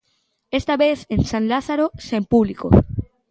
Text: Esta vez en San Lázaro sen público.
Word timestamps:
Esta 0.59 0.77
vez 0.83 0.97
en 1.15 1.21
San 1.31 1.43
Lázaro 1.51 1.85
sen 2.09 2.23
público. 2.33 2.67